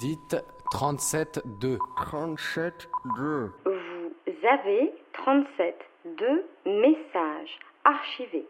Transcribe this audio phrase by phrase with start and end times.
[0.00, 0.36] Dites
[0.72, 1.78] 37-2.
[1.96, 3.50] 37-2.
[3.64, 5.74] Vous avez 37
[6.18, 8.46] deux messages archivés.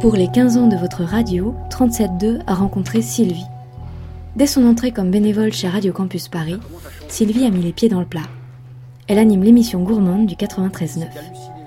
[0.00, 3.44] Pour les 15 ans de votre radio, 37.2 a rencontré Sylvie.
[4.36, 6.60] Dès son entrée comme bénévole chez Radio Campus Paris,
[7.08, 8.22] Sylvie a mis les pieds dans le plat.
[9.08, 11.57] Elle anime l'émission gourmande du 93.9.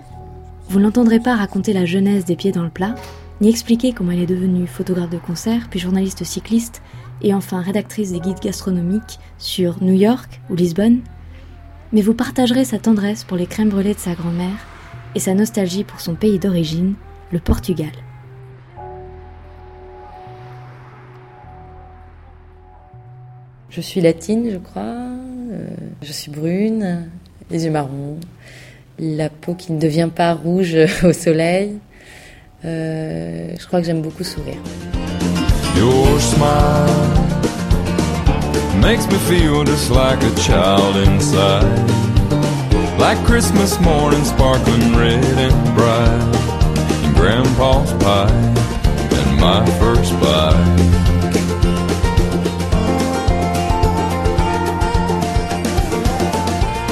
[0.71, 2.95] Vous n'entendrez pas raconter la genèse des pieds dans le plat,
[3.41, 6.81] ni expliquer comment elle est devenue photographe de concert, puis journaliste cycliste,
[7.21, 11.02] et enfin rédactrice des guides gastronomiques sur New York ou Lisbonne.
[11.91, 14.65] Mais vous partagerez sa tendresse pour les crèmes brûlées de sa grand-mère
[15.13, 16.93] et sa nostalgie pour son pays d'origine,
[17.34, 17.91] le Portugal.
[23.70, 24.84] Je suis latine, je crois.
[24.85, 25.67] Euh,
[26.01, 27.09] je suis brune,
[27.49, 28.21] les yeux marrons,
[29.02, 31.80] la peau qui ne devient pas rouge au soleil.
[32.64, 34.62] Euh, je crois que j'aime beaucoup sourire.
[35.76, 36.88] Your smile
[38.80, 41.66] makes me feel just like a child inside.
[42.99, 46.36] Like Christmas morning, sparkling red and bright.
[47.04, 50.91] And Grandpa's pie and my first bite.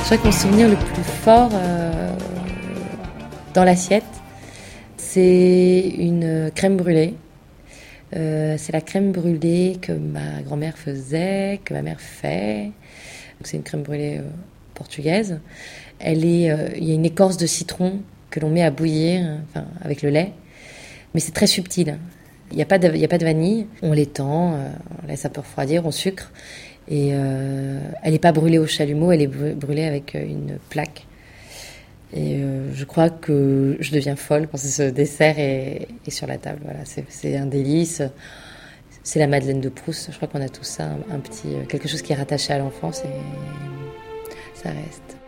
[0.10, 1.89] Je crois que mon souvenir le plus fort euh,
[3.54, 4.04] dans l'assiette,
[4.98, 7.16] c'est une crème brûlée.
[8.16, 12.72] Euh, c'est la crème brûlée que ma grand-mère faisait, que ma mère fait.
[13.44, 14.30] C'est une crème brûlée euh,
[14.74, 15.40] portugaise.
[16.00, 19.40] Elle est, il y a une écorce de citron que l'on met à bouillir,
[19.82, 20.32] avec le lait,
[21.14, 21.98] mais c'est très subtil.
[22.52, 23.68] Il n'y a, a pas de vanille.
[23.82, 24.54] On l'étend,
[25.04, 26.32] on laisse un peu refroidir, on sucre.
[26.90, 31.06] Et euh, elle n'est pas brûlée au chalumeau, elle est brûlée avec euh, une plaque.
[32.14, 36.60] Et euh, je crois que je deviens folle quand ce dessert est, sur la table.
[36.64, 38.02] Voilà, c'est un délice.
[39.04, 40.10] C'est la Madeleine de Proust.
[40.12, 43.04] Je crois qu'on a tout ça, un, petit quelque chose qui est rattaché à l'enfance
[43.06, 45.20] et ça reste.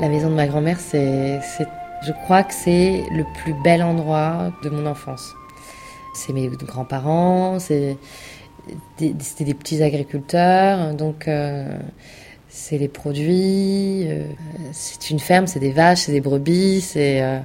[0.00, 1.40] La maison de ma grand-mère, c'est,
[2.02, 5.34] je crois que c'est le plus bel endroit de mon enfance.
[6.14, 7.96] C'est mes grands-parents, c'était
[8.98, 11.78] des petits agriculteurs, donc euh,
[12.48, 14.24] c'est les produits, euh,
[14.72, 17.38] c'est une ferme, c'est des vaches, c'est des brebis, c'est euh,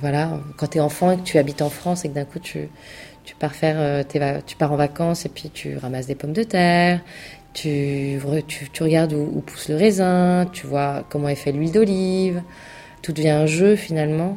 [0.00, 0.40] voilà.
[0.56, 2.68] Quand tu es enfant et que tu habites en France et que d'un coup tu
[3.38, 7.00] pars faire tu pars en vacances et puis tu ramasses des pommes de terre,
[7.52, 12.42] tu, tu, regardes où, pousse le raisin, tu vois comment est fait l'huile d'olive.
[13.02, 14.36] Tout devient un jeu finalement.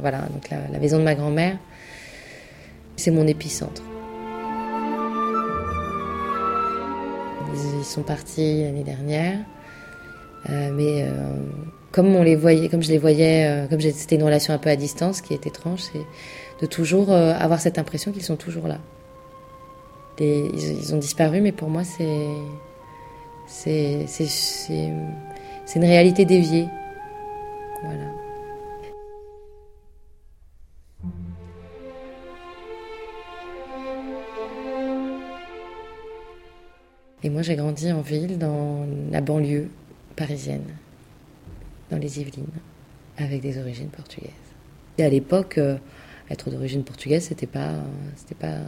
[0.00, 1.56] Voilà, donc la, maison de ma grand-mère,
[2.96, 3.82] c'est mon épicentre.
[7.54, 9.38] Ils, sont partis l'année dernière,
[10.50, 11.34] euh, mais euh,
[11.90, 14.68] comme on les voyait, comme je les voyais, euh, comme c'était une relation un peu
[14.68, 16.02] à distance, ce qui est étrange, c'est
[16.60, 18.78] de toujours avoir cette impression qu'ils sont toujours là
[20.24, 22.26] ils, ont disparu, mais pour moi, c'est,
[23.46, 24.92] c'est, c'est,
[25.76, 26.66] une réalité déviée.
[27.82, 28.12] Voilà.
[37.22, 39.68] Et moi, j'ai grandi en ville, dans la banlieue
[40.14, 40.64] parisienne,
[41.90, 42.46] dans les Yvelines,
[43.16, 44.30] avec des origines portugaises.
[44.98, 45.76] Et à l'époque, euh,
[46.30, 47.72] être d'origine portugaise, c'était pas,
[48.16, 48.58] c'était pas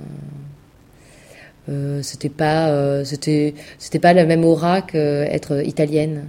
[1.69, 6.29] euh, c'était pas, euh, c'était, c'était pas la même aura qu'être italienne.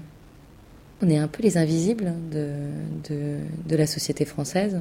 [1.03, 2.49] On est un peu les invisibles de,
[3.09, 4.79] de, de la société française.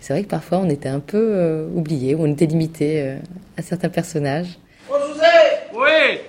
[0.00, 3.16] C'est vrai que parfois on était un peu euh, oubliés, ou on était limité
[3.56, 4.58] à certains personnages.
[4.90, 5.26] Oh José
[5.74, 6.20] Oui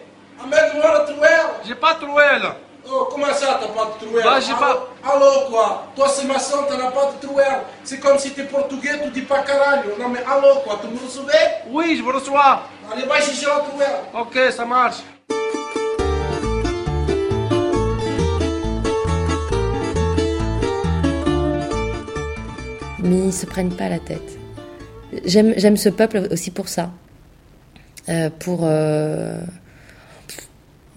[0.44, 2.42] Amène-moi le trouelle J'ai pas de trouelle
[2.86, 4.88] Oh, comment ça, t'as pas de trouelle Bah, j'ai pas...
[5.04, 5.88] Allô, quoi?
[5.96, 7.62] Toi, c'est ma soeur, t'as pas de trouelle.
[7.84, 9.92] C'est comme si t'es portugais, tu dis pas caralho.
[9.98, 11.64] Non, mais allô, quoi Tu me recevais?
[11.70, 12.64] Oui, je vous reçois.
[12.92, 14.00] Allez, va chercher la trouelle.
[14.14, 14.98] Ok, ça marche.
[23.04, 24.38] Mais ils se prennent pas la tête.
[25.26, 26.92] J'aime ce peuple aussi pour ça.
[28.10, 28.62] Euh, pour...
[28.64, 29.40] Euh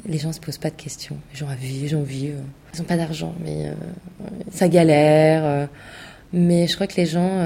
[0.09, 1.17] les gens se posent pas de questions.
[1.33, 2.39] Les gens vivent, les gens vivent.
[2.73, 3.73] Ils n'ont pas d'argent, mais euh,
[4.53, 5.69] ça galère.
[6.33, 7.43] Mais je crois que les gens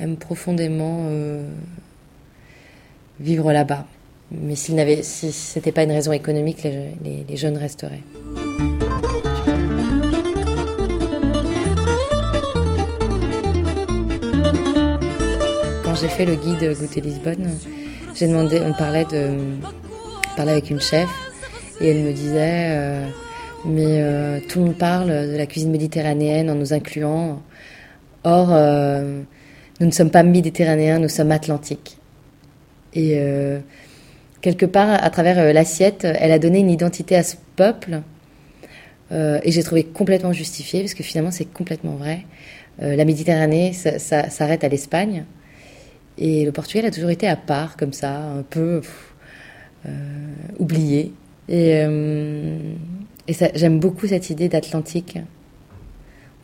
[0.00, 1.06] aiment profondément
[3.20, 3.86] vivre là-bas.
[4.30, 8.02] Mais s'ils n'avaient, si c'était pas une raison économique, les, les jeunes resteraient.
[16.02, 17.48] J'ai fait le guide Goûter Lisbonne,
[18.16, 19.30] j'ai demandé, on parlait de,
[20.36, 21.08] parlait avec une chef
[21.80, 23.06] et elle me disait, euh,
[23.64, 27.40] mais euh, tout le monde parle de la cuisine méditerranéenne en nous incluant.
[28.24, 29.22] Or, euh,
[29.78, 31.98] nous ne sommes pas méditerranéens, nous sommes atlantiques.
[32.94, 33.18] Et
[34.42, 38.00] quelque part, à travers l'assiette, elle a donné une identité à ce peuple.
[39.12, 42.26] et j'ai trouvé complètement justifié, parce que finalement, c'est complètement vrai.
[42.80, 45.24] la Méditerranée s'arrête à l'Espagne.
[46.18, 48.82] Et le Portugal a toujours été à part, comme ça, un peu
[49.86, 49.90] euh,
[50.58, 51.12] oublié.
[51.48, 52.58] Et, euh,
[53.28, 55.18] j'aime beaucoup cette idée d'Atlantique.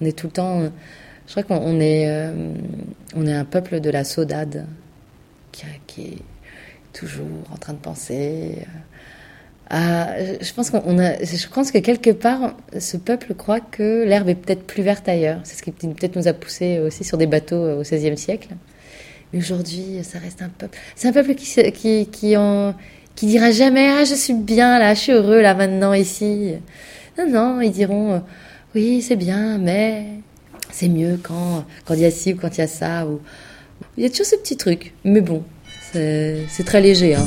[0.01, 0.63] On est tout le temps.
[1.27, 2.55] Je crois qu'on est, euh,
[3.15, 4.67] on est un peuple de la saudade
[5.87, 6.19] qui, est
[6.93, 8.59] toujours en train de penser.
[9.71, 14.83] Je pense je pense que quelque part, ce peuple croit que l'herbe est peut-être plus
[14.83, 15.41] verte ailleurs.
[15.45, 18.49] C'est ce qui peut-être nous a poussé aussi sur des bateaux au XVIe siècle.
[19.33, 20.79] Mais aujourd'hui, ça reste un peuple.
[20.97, 22.75] C'est un peuple qui, qui, qui, en,
[23.15, 26.55] qui dira jamais Ah, je suis bien là, je suis heureux là maintenant ici.
[27.19, 28.23] Non, non, ils diront
[28.75, 30.07] Oui, c'est bien, mais
[30.71, 33.07] c'est mieux quand, quand il y a ci ou quand il y a ça.
[33.97, 34.95] Il y a toujours ce petit truc.
[35.05, 35.43] Mais bon,
[35.93, 37.15] c'est très léger.
[37.15, 37.27] Hein.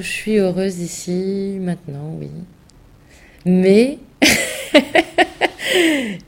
[0.00, 2.30] Que je suis heureuse ici, maintenant, oui.
[3.44, 3.98] Mais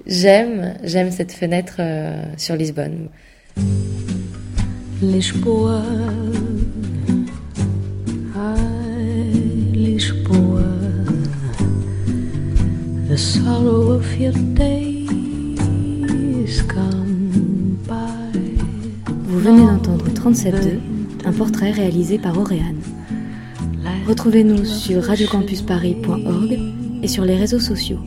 [0.06, 3.08] j'aime, j'aime cette fenêtre euh, sur Lisbonne.
[5.00, 5.82] Lisboa,
[9.72, 10.62] Lisboa,
[13.08, 15.58] the sorrow of your days
[16.69, 18.38] come by.
[19.24, 20.78] Vous venez d'entendre 37.2,
[21.24, 22.80] un portrait réalisé par Auréane.
[24.06, 26.58] Retrouvez-nous sur radiocampusparis.org
[27.02, 27.99] et sur les réseaux sociaux.